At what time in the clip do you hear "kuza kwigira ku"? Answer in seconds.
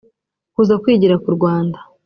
0.55-1.29